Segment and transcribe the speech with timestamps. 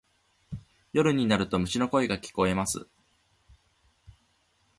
[0.93, 2.87] 夜になると虫の声が聞こえます。